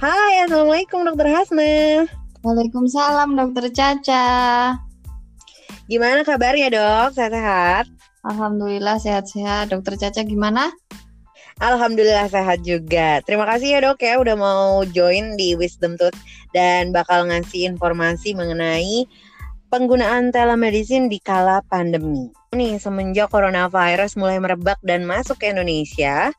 [0.00, 2.08] Hai, Assalamualaikum Dokter Hasna.
[2.40, 4.24] Waalaikumsalam Dokter Caca.
[5.92, 7.20] Gimana kabarnya dok?
[7.20, 7.84] Sehat-sehat?
[8.24, 9.68] Alhamdulillah sehat-sehat.
[9.68, 10.72] Dokter Caca gimana?
[11.60, 13.20] Alhamdulillah sehat juga.
[13.28, 16.16] Terima kasih ya dok ya udah mau join di Wisdom Tooth
[16.56, 19.04] dan bakal ngasih informasi mengenai
[19.68, 22.32] penggunaan telemedicine di kala pandemi.
[22.56, 26.32] Nih, semenjak coronavirus mulai merebak dan masuk ke Indonesia,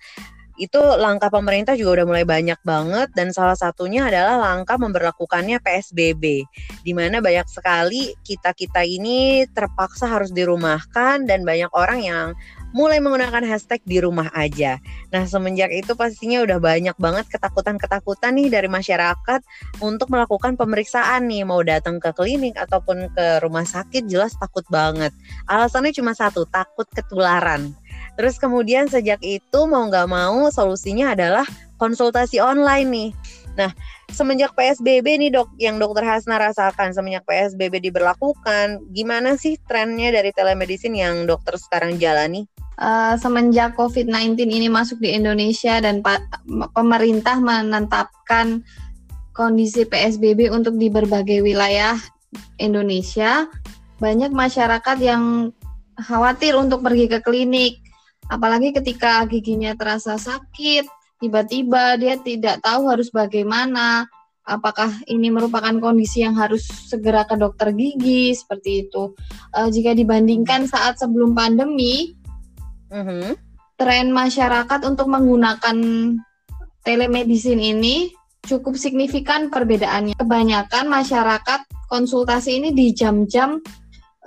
[0.62, 6.46] itu langkah pemerintah juga udah mulai banyak banget dan salah satunya adalah langkah memperlakukannya PSBB
[6.86, 12.28] di mana banyak sekali kita-kita ini terpaksa harus dirumahkan dan banyak orang yang
[12.72, 14.80] mulai menggunakan hashtag di rumah aja.
[15.12, 19.44] Nah, semenjak itu pastinya udah banyak banget ketakutan-ketakutan nih dari masyarakat
[19.84, 25.12] untuk melakukan pemeriksaan nih, mau datang ke klinik ataupun ke rumah sakit jelas takut banget.
[25.52, 27.76] Alasannya cuma satu, takut ketularan.
[28.20, 31.48] Terus kemudian sejak itu mau nggak mau solusinya adalah
[31.81, 33.12] konsultasi online nih.
[33.58, 33.72] Nah,
[34.14, 40.31] semenjak PSBB nih dok, yang dokter Hasna rasakan semenjak PSBB diberlakukan, gimana sih trennya dari
[40.31, 42.48] telemedicine yang dokter sekarang jalani?
[42.81, 46.02] Uh, semenjak COVID-19 ini masuk di Indonesia dan
[46.73, 48.64] pemerintah menetapkan
[49.36, 52.00] kondisi PSBB untuk di berbagai wilayah
[52.58, 53.46] Indonesia,
[54.00, 55.53] banyak masyarakat yang
[56.00, 57.81] khawatir untuk pergi ke klinik
[58.32, 60.88] Apalagi ketika giginya terasa sakit,
[61.20, 64.08] tiba-tiba dia tidak tahu harus bagaimana.
[64.42, 69.14] Apakah ini merupakan kondisi yang harus segera ke dokter gigi seperti itu?
[69.52, 72.18] Uh, jika dibandingkan saat sebelum pandemi,
[72.90, 73.38] uh-huh.
[73.78, 75.78] tren masyarakat untuk menggunakan
[76.82, 78.09] telemedicine ini
[78.48, 80.18] cukup signifikan perbedaannya.
[80.18, 83.62] Kebanyakan masyarakat konsultasi ini di jam-jam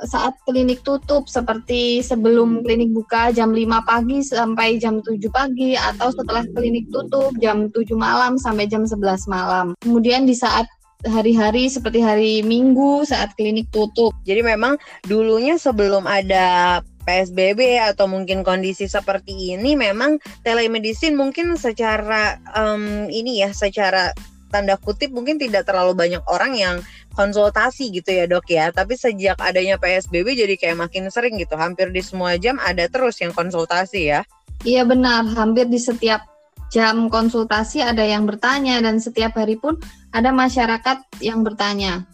[0.03, 6.11] saat klinik tutup seperti sebelum klinik buka jam 5 pagi sampai jam 7 pagi atau
[6.11, 9.79] setelah klinik tutup jam 7 malam sampai jam 11 malam.
[9.79, 10.67] Kemudian di saat
[11.07, 14.17] hari-hari seperti hari Minggu saat klinik tutup.
[14.27, 22.41] Jadi memang dulunya sebelum ada PSBB atau mungkin kondisi seperti ini memang telemedicine mungkin secara
[22.57, 24.11] um, ini ya secara
[24.55, 26.77] tanda kutip mungkin tidak terlalu banyak orang yang
[27.19, 31.91] konsultasi gitu ya dok ya tapi sejak adanya PSBB jadi kayak makin sering gitu hampir
[31.91, 34.23] di semua jam ada terus yang konsultasi ya
[34.63, 36.23] iya benar hampir di setiap
[36.71, 39.75] jam konsultasi ada yang bertanya dan setiap hari pun
[40.15, 42.07] ada masyarakat yang bertanya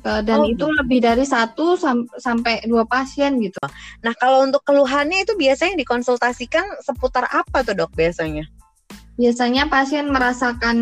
[0.00, 0.78] dan oh, itu gitu.
[0.80, 1.76] lebih dari satu
[2.16, 3.60] sampai dua pasien gitu.
[4.00, 8.48] Nah kalau untuk keluhannya itu biasanya dikonsultasikan seputar apa tuh dok biasanya?
[9.18, 10.78] Biasanya pasien merasakan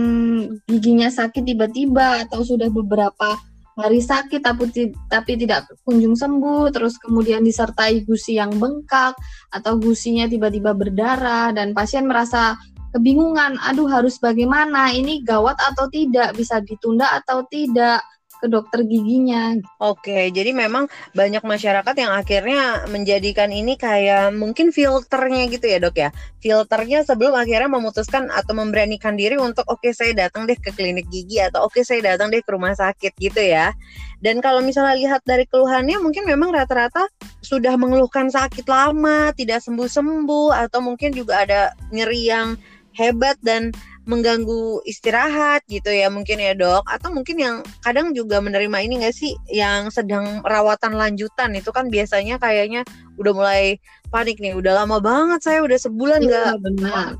[0.69, 3.32] giginya sakit tiba-tiba atau sudah beberapa
[3.76, 9.12] hari sakit tapi tapi tidak kunjung sembuh terus kemudian disertai gusi yang bengkak
[9.52, 12.56] atau gusinya tiba-tiba berdarah dan pasien merasa
[12.97, 14.92] kebingungan aduh harus bagaimana?
[14.92, 16.32] Ini gawat atau tidak?
[16.32, 18.00] Bisa ditunda atau tidak
[18.38, 19.56] ke dokter giginya.
[19.80, 20.86] Oke, jadi memang
[21.16, 26.10] banyak masyarakat yang akhirnya menjadikan ini kayak mungkin filternya gitu ya dok ya.
[26.41, 31.08] Filternya sebelum akhirnya memutuskan atau memberanikan diri untuk oke okay, saya datang deh ke klinik
[31.08, 33.72] gigi atau oke okay, saya datang deh ke rumah sakit gitu ya.
[34.20, 37.08] Dan kalau misalnya lihat dari keluhannya mungkin memang rata-rata
[37.44, 41.60] sudah mengeluhkan sakit lama, tidak sembuh-sembuh atau mungkin juga ada
[41.92, 42.56] nyeri yang
[42.97, 43.70] hebat dan
[44.06, 46.87] mengganggu istirahat gitu ya mungkin ya dok.
[46.87, 49.34] Atau mungkin yang kadang juga menerima ini gak sih?
[49.50, 52.87] Yang sedang rawatan lanjutan itu kan biasanya kayaknya
[53.19, 53.62] udah mulai
[54.09, 54.55] panik nih.
[54.55, 57.11] Udah lama banget saya udah sebulan iya, nggak benar.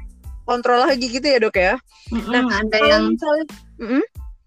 [0.47, 1.75] kontrol lagi gitu ya dok ya?
[2.15, 3.47] Mm-hmm, nah ada yang misalnya,
[3.83, 4.03] mm-hmm.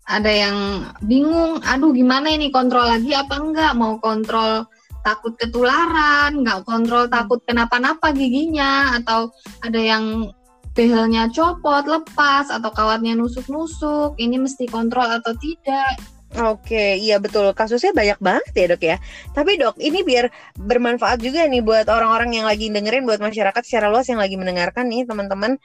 [0.07, 0.57] ada yang
[1.03, 2.47] bingung aduh gimana ini?
[2.55, 3.75] Kontrol lagi apa enggak?
[3.75, 4.63] Mau kontrol
[5.03, 10.31] takut ketularan, nggak kontrol takut kenapa-napa giginya, atau ada yang
[10.79, 15.99] behelnya copot, lepas, atau kawatnya nusuk-nusuk, ini mesti kontrol atau tidak.
[16.39, 17.51] Oke, iya betul.
[17.51, 18.95] Kasusnya banyak banget ya dok ya.
[19.35, 23.91] Tapi dok, ini biar bermanfaat juga nih buat orang-orang yang lagi dengerin, buat masyarakat secara
[23.91, 25.59] luas yang lagi mendengarkan nih teman-teman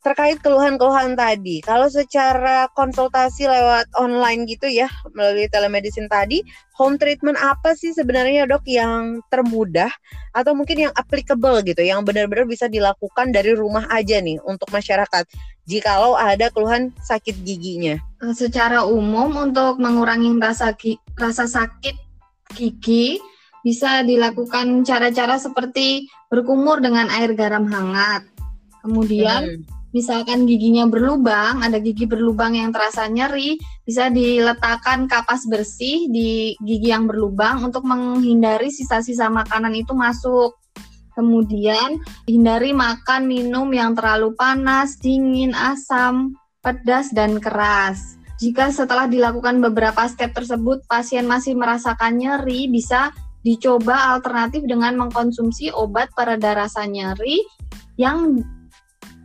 [0.00, 6.40] terkait keluhan-keluhan tadi, kalau secara konsultasi lewat online gitu ya, melalui telemedicine tadi,
[6.72, 9.92] home treatment apa sih sebenarnya dok yang termudah
[10.32, 15.28] atau mungkin yang applicable gitu, yang benar-benar bisa dilakukan dari rumah aja nih untuk masyarakat,
[15.68, 18.00] jikalau ada keluhan sakit giginya?
[18.24, 20.72] Eh, secara umum untuk mengurangi rasa
[21.20, 21.96] rasa sakit
[22.56, 23.20] gigi
[23.60, 28.24] bisa dilakukan cara-cara seperti berkumur dengan air garam hangat.
[28.80, 36.06] Kemudian hmm misalkan giginya berlubang, ada gigi berlubang yang terasa nyeri, bisa diletakkan kapas bersih
[36.10, 40.54] di gigi yang berlubang untuk menghindari sisa-sisa makanan itu masuk.
[41.14, 46.38] Kemudian hindari makan minum yang terlalu panas, dingin, asam.
[46.60, 48.20] pedas, dan keras.
[48.36, 55.72] Jika setelah dilakukan beberapa step tersebut pasien masih merasakan nyeri, bisa dicoba alternatif dengan mengkonsumsi
[55.72, 57.40] obat pereda rasa nyeri
[57.96, 58.44] yang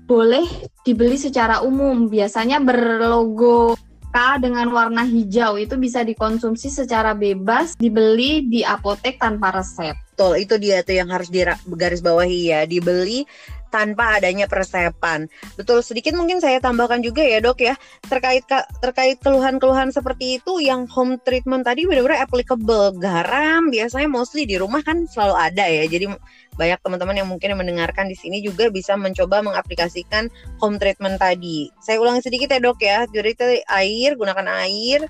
[0.06, 0.46] boleh
[0.86, 2.08] dibeli secara umum.
[2.08, 3.76] Biasanya berlogo
[4.16, 9.92] K dengan warna hijau itu bisa dikonsumsi secara bebas, dibeli di apotek tanpa resep.
[10.16, 13.28] Betul, itu dia tuh yang harus digaris bawahi ya, dibeli
[13.76, 15.28] tanpa adanya persepan.
[15.60, 17.76] Betul sedikit mungkin saya tambahkan juga ya dok ya.
[18.08, 18.48] Terkait
[18.80, 22.96] terkait keluhan-keluhan seperti itu yang home treatment tadi benar-benar applicable.
[22.96, 25.84] Garam biasanya mostly di rumah kan selalu ada ya.
[25.92, 26.08] Jadi
[26.56, 30.32] banyak teman-teman yang mungkin mendengarkan di sini juga bisa mencoba mengaplikasikan
[30.64, 31.68] home treatment tadi.
[31.84, 33.04] Saya ulangi sedikit ya dok ya.
[33.12, 33.36] Jadi
[33.68, 35.04] air gunakan air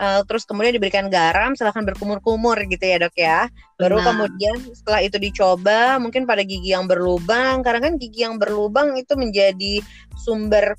[0.00, 3.46] uh, terus kemudian diberikan garam silahkan berkumur-kumur gitu ya dok ya.
[3.76, 4.10] Baru nah.
[4.10, 9.12] kemudian setelah itu dicoba mungkin pada gigi yang berlubang karena kan gigi yang berlubang itu
[9.14, 9.84] menjadi
[10.16, 10.74] sumber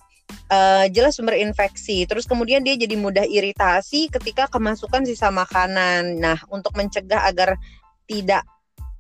[0.49, 2.09] uh, jelas sumber infeksi.
[2.09, 6.17] Terus kemudian dia jadi mudah iritasi ketika kemasukan sisa makanan.
[6.17, 7.55] Nah untuk mencegah agar
[8.09, 8.43] tidak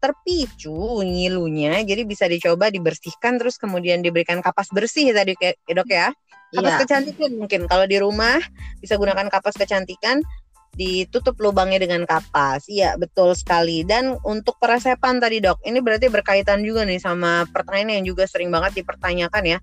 [0.01, 6.09] terpicu ngilunya jadi bisa dicoba dibersihkan terus kemudian diberikan kapas bersih tadi ya dok ya?
[6.51, 6.81] Kapas yeah.
[6.83, 7.61] kecantikan mungkin.
[7.69, 8.35] Kalau di rumah
[8.83, 10.19] bisa gunakan kapas kecantikan
[10.75, 12.67] ditutup lubangnya dengan kapas.
[12.71, 13.83] Iya, betul sekali.
[13.83, 18.47] Dan untuk peresepan tadi, Dok, ini berarti berkaitan juga nih sama pertanyaan yang juga sering
[18.49, 19.57] banget dipertanyakan ya.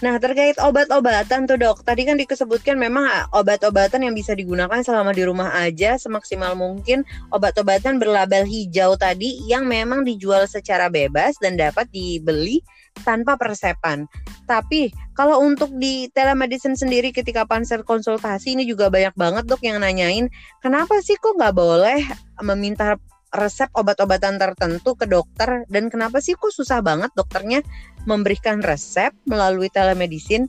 [0.00, 1.84] Nah, terkait obat-obatan tuh, Dok.
[1.84, 7.04] Tadi kan disebutkan memang ah, obat-obatan yang bisa digunakan selama di rumah aja semaksimal mungkin
[7.30, 12.64] obat-obatan berlabel hijau tadi yang memang dijual secara bebas dan dapat dibeli
[13.02, 14.06] tanpa persepan.
[14.44, 19.78] Tapi kalau untuk di telemedicine sendiri ketika panser konsultasi ini juga banyak banget dok yang
[19.78, 20.26] nanyain
[20.58, 22.02] kenapa sih kok nggak boleh
[22.42, 22.98] meminta
[23.34, 27.66] resep obat-obatan tertentu ke dokter dan kenapa sih kok susah banget dokternya
[28.06, 30.46] memberikan resep melalui telemedicine?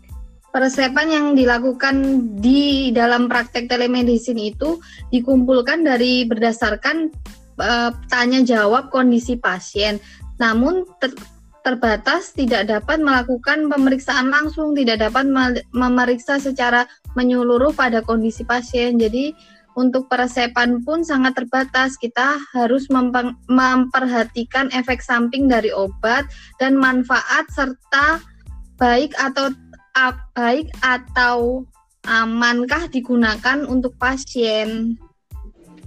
[0.53, 1.95] Peresepan yang dilakukan
[2.39, 4.79] di dalam praktek telemedicine itu
[5.11, 7.11] dikumpulkan dari berdasarkan
[7.59, 9.99] uh, tanya jawab kondisi pasien.
[10.39, 10.87] Namun
[11.65, 15.25] terbatas tidak dapat melakukan pemeriksaan langsung, tidak dapat
[15.73, 16.85] memeriksa secara
[17.17, 19.01] menyeluruh pada kondisi pasien.
[19.01, 19.33] Jadi
[19.75, 21.99] untuk peresepan pun sangat terbatas.
[21.99, 22.87] Kita harus
[23.49, 28.23] memperhatikan efek samping dari obat dan manfaat serta
[28.79, 29.51] baik atau
[30.37, 31.67] baik atau
[32.07, 34.95] amankah digunakan untuk pasien.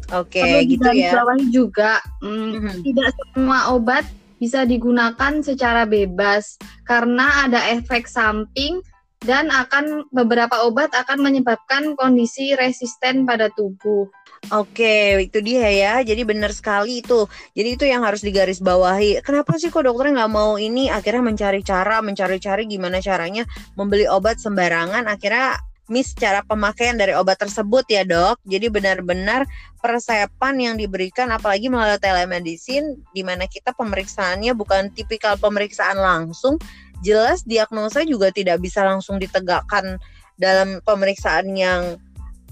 [0.09, 1.13] Oke, okay, gitu ya.
[1.53, 2.77] juga, mm, mm -hmm.
[2.81, 4.09] tidak semua obat
[4.39, 6.57] bisa digunakan secara bebas
[6.87, 8.81] karena ada efek samping
[9.19, 14.07] dan akan beberapa obat akan menyebabkan kondisi resisten pada tubuh.
[14.55, 15.95] Oke, itu dia ya.
[16.07, 17.27] Jadi benar sekali itu.
[17.59, 19.19] Jadi itu yang harus digarisbawahi.
[19.27, 20.87] Kenapa sih kok dokternya nggak mau ini?
[20.87, 23.43] Akhirnya mencari cara, mencari-cari gimana caranya
[23.75, 25.11] membeli obat sembarangan.
[25.11, 25.59] Akhirnya
[25.89, 28.41] miss cara pemakaian dari obat tersebut ya dok.
[28.45, 29.49] Jadi benar-benar
[29.81, 36.61] persepan yang diberikan apalagi melalui telemedicine di mana kita pemeriksaannya bukan tipikal pemeriksaan langsung,
[37.01, 39.99] jelas diagnosa juga tidak bisa langsung ditegakkan
[40.39, 41.99] dalam pemeriksaan yang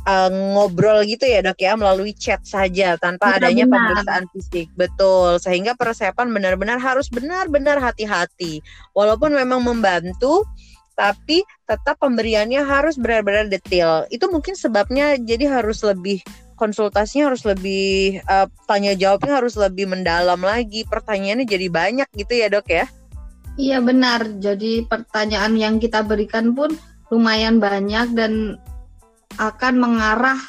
[0.06, 3.74] uh, ngobrol gitu ya dok ya melalui chat saja tanpa benar, adanya benar.
[3.74, 8.62] pemeriksaan fisik betul sehingga persepan benar-benar harus benar-benar hati-hati
[8.94, 10.46] walaupun memang membantu
[10.96, 14.08] tapi tetap pemberiannya harus benar-benar detail.
[14.08, 16.24] Itu mungkin sebabnya jadi harus lebih
[16.56, 20.88] konsultasinya harus lebih uh, tanya jawabnya harus lebih mendalam lagi.
[20.88, 22.88] Pertanyaannya jadi banyak gitu ya, Dok ya.
[23.60, 24.24] Iya benar.
[24.40, 26.72] Jadi pertanyaan yang kita berikan pun
[27.12, 28.60] lumayan banyak dan
[29.36, 30.40] akan mengarah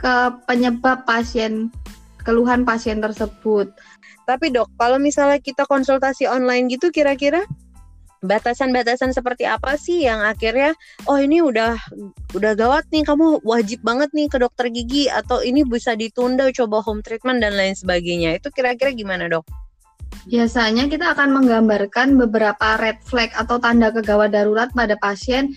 [0.00, 0.14] ke
[0.48, 1.68] penyebab pasien
[2.24, 3.72] keluhan pasien tersebut.
[4.28, 7.42] Tapi dok, kalau misalnya kita konsultasi online gitu, kira-kira
[8.20, 10.76] batasan-batasan seperti apa sih yang akhirnya
[11.08, 11.76] oh ini udah
[12.36, 16.84] udah gawat nih kamu wajib banget nih ke dokter gigi atau ini bisa ditunda coba
[16.84, 19.48] home treatment dan lain sebagainya itu kira-kira gimana dok?
[20.28, 25.56] Biasanya kita akan menggambarkan beberapa red flag atau tanda kegawat darurat pada pasien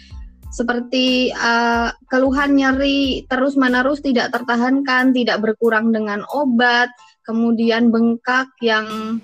[0.54, 6.94] seperti uh, keluhan nyeri terus-menerus tidak tertahankan, tidak berkurang dengan obat,
[7.26, 9.18] kemudian bengkak yang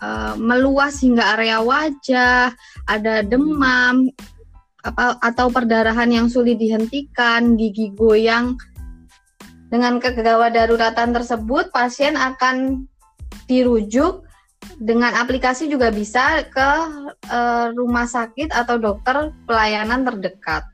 [0.00, 2.52] uh, meluas hingga area wajah,
[2.88, 4.08] ada demam
[4.80, 8.56] apa atau perdarahan yang sulit dihentikan, gigi goyang.
[9.70, 12.88] Dengan kegawat daruratan tersebut, pasien akan
[13.46, 14.26] dirujuk
[14.80, 16.70] dengan aplikasi juga bisa ke
[17.30, 20.66] uh, rumah sakit atau dokter pelayanan terdekat.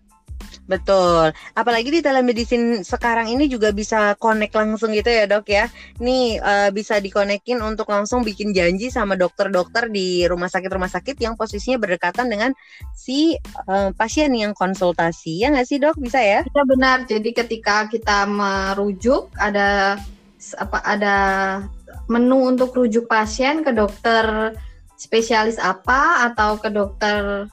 [0.67, 1.31] Betul.
[1.55, 5.71] Apalagi di telemedicine sekarang ini juga bisa connect langsung gitu ya dok ya.
[6.03, 11.39] Nih uh, bisa dikonekin untuk langsung bikin janji sama dokter-dokter di rumah sakit-rumah sakit yang
[11.39, 12.51] posisinya berdekatan dengan
[12.93, 13.39] si
[13.71, 15.39] uh, pasien yang konsultasi.
[15.39, 15.95] Ya nggak sih dok?
[16.03, 16.41] Bisa ya?
[16.43, 17.07] Iya benar.
[17.07, 19.99] Jadi ketika kita merujuk ada
[20.59, 21.17] apa ada
[22.11, 24.55] menu untuk rujuk pasien ke dokter
[24.99, 27.47] spesialis apa atau ke dokter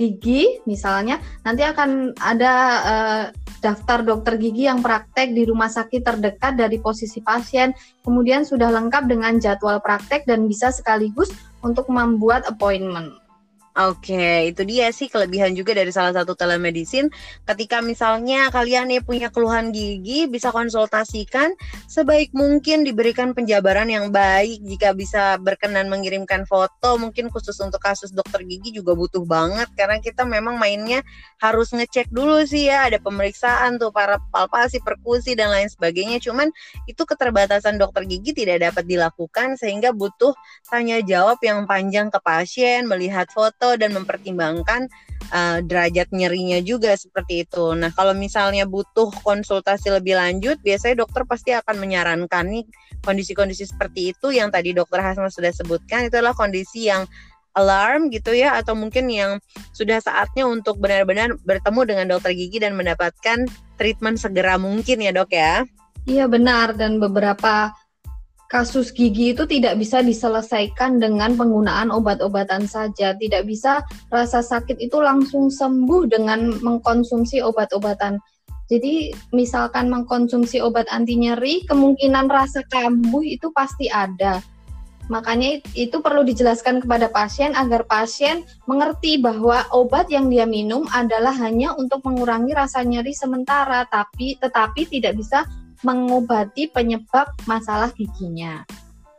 [0.00, 3.24] gigi misalnya nanti akan ada uh,
[3.62, 7.70] daftar dokter gigi yang praktek di rumah sakit terdekat dari posisi pasien
[8.02, 11.30] kemudian sudah lengkap dengan jadwal praktek dan bisa sekaligus
[11.62, 13.21] untuk membuat appointment.
[13.72, 17.08] Oke, itu dia sih kelebihan juga dari salah satu telemedicine.
[17.48, 21.56] Ketika misalnya kalian nih punya keluhan gigi, bisa konsultasikan
[21.88, 24.60] sebaik mungkin diberikan penjabaran yang baik.
[24.60, 29.96] Jika bisa berkenan mengirimkan foto, mungkin khusus untuk kasus dokter gigi juga butuh banget karena
[30.04, 31.00] kita memang mainnya
[31.40, 36.20] harus ngecek dulu sih ya, ada pemeriksaan tuh para palpasi, perkusi dan lain sebagainya.
[36.20, 36.52] Cuman
[36.84, 40.36] itu keterbatasan dokter gigi tidak dapat dilakukan sehingga butuh
[40.68, 44.90] tanya jawab yang panjang ke pasien, melihat foto foto dan mempertimbangkan
[45.30, 47.78] uh, derajat nyerinya juga seperti itu.
[47.78, 52.66] Nah, kalau misalnya butuh konsultasi lebih lanjut, biasanya dokter pasti akan menyarankan nih
[53.06, 57.06] kondisi-kondisi seperti itu yang tadi dokter Hasma sudah sebutkan itu adalah kondisi yang
[57.54, 59.38] alarm gitu ya atau mungkin yang
[59.76, 63.46] sudah saatnya untuk benar-benar bertemu dengan dokter gigi dan mendapatkan
[63.78, 65.62] treatment segera mungkin ya, Dok ya.
[66.02, 67.70] Iya benar dan beberapa
[68.52, 73.16] kasus gigi itu tidak bisa diselesaikan dengan penggunaan obat-obatan saja.
[73.16, 73.80] Tidak bisa
[74.12, 78.20] rasa sakit itu langsung sembuh dengan mengkonsumsi obat-obatan.
[78.68, 84.44] Jadi misalkan mengkonsumsi obat anti nyeri, kemungkinan rasa kambuh itu pasti ada.
[85.10, 91.34] Makanya itu perlu dijelaskan kepada pasien agar pasien mengerti bahwa obat yang dia minum adalah
[91.36, 95.44] hanya untuk mengurangi rasa nyeri sementara, tapi tetapi tidak bisa
[95.82, 98.62] mengobati penyebab masalah giginya.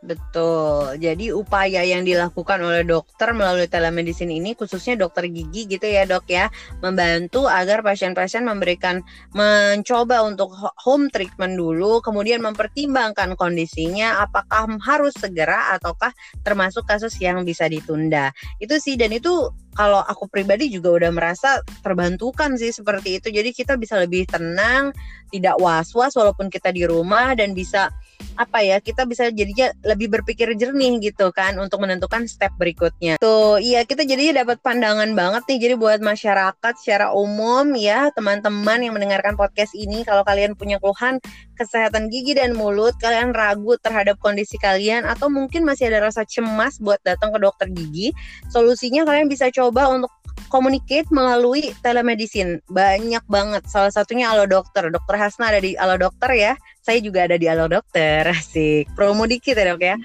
[0.03, 1.00] Betul.
[1.00, 6.27] Jadi upaya yang dilakukan oleh dokter melalui telemedicine ini khususnya dokter gigi gitu ya, Dok
[6.27, 6.51] ya,
[6.83, 9.00] membantu agar pasien-pasien memberikan
[9.31, 10.51] mencoba untuk
[10.83, 16.12] home treatment dulu, kemudian mempertimbangkan kondisinya apakah harus segera ataukah
[16.43, 18.36] termasuk kasus yang bisa ditunda.
[18.60, 23.31] Itu sih dan itu kalau aku pribadi juga udah merasa terbantukan sih seperti itu.
[23.33, 24.93] Jadi kita bisa lebih tenang,
[25.33, 27.89] tidak was-was walaupun kita di rumah dan bisa
[28.36, 33.22] apa ya kita bisa jadinya lebih berpikir jernih gitu kan untuk menentukan step berikutnya.
[33.22, 38.82] Tuh iya kita jadinya dapat pandangan banget nih jadi buat masyarakat secara umum ya teman-teman
[38.82, 41.22] yang mendengarkan podcast ini kalau kalian punya keluhan
[41.58, 46.82] kesehatan gigi dan mulut kalian ragu terhadap kondisi kalian atau mungkin masih ada rasa cemas
[46.82, 48.10] buat datang ke dokter gigi
[48.50, 50.10] solusinya kalian bisa coba untuk
[50.50, 52.62] communicate melalui telemedicine.
[52.70, 53.66] Banyak banget.
[53.66, 54.90] Salah satunya Alo Dokter.
[54.94, 56.54] Dokter Hasna ada di Alo Dokter ya.
[56.84, 58.28] Saya juga ada di Alo Dokter.
[58.28, 58.92] Asik.
[58.92, 59.96] Promo dikit ya dok ya.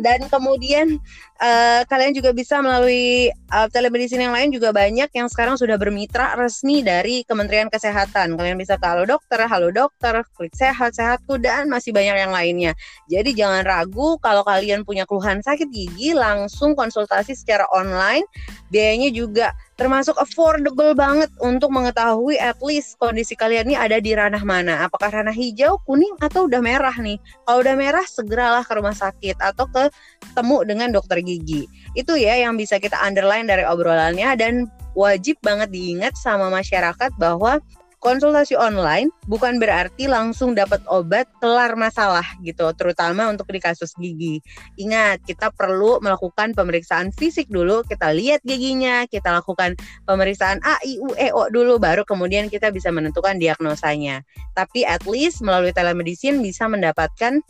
[0.00, 0.96] Dan kemudian
[1.36, 6.32] uh, kalian juga bisa melalui uh, telemedicine yang lain juga banyak yang sekarang sudah bermitra
[6.40, 8.40] resmi dari Kementerian Kesehatan.
[8.40, 12.72] Kalian bisa ke Halo Dokter, Halo Dokter, Klik Sehat, Sehatku, dan masih banyak yang lainnya.
[13.12, 18.24] Jadi jangan ragu kalau kalian punya keluhan sakit gigi, langsung konsultasi secara online.
[18.72, 24.42] Biayanya juga termasuk affordable banget untuk mengetahui at least kondisi kalian ini ada di ranah
[24.46, 24.86] mana.
[24.86, 27.18] Apakah ranah hijau, kuning, atau udah merah nih?
[27.46, 29.90] Kalau udah merah, segeralah ke rumah sakit atau ke
[30.34, 31.66] temu dengan dokter gigi.
[31.98, 37.58] Itu ya yang bisa kita underline dari obrolannya dan wajib banget diingat sama masyarakat bahwa
[38.04, 44.44] konsultasi online bukan berarti langsung dapat obat kelar masalah gitu, terutama untuk di kasus gigi.
[44.76, 49.72] Ingat, kita perlu melakukan pemeriksaan fisik dulu, kita lihat giginya, kita lakukan
[50.04, 54.20] pemeriksaan A, I, U, E, O dulu, baru kemudian kita bisa menentukan diagnosanya.
[54.52, 57.40] Tapi at least melalui telemedicine bisa mendapatkan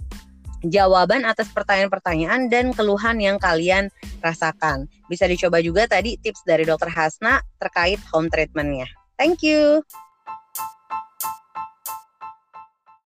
[0.64, 3.92] jawaban atas pertanyaan-pertanyaan dan keluhan yang kalian
[4.24, 4.88] rasakan.
[5.10, 8.88] Bisa dicoba juga tadi tips dari dokter Hasna terkait home treatmentnya.
[9.18, 9.84] Thank you.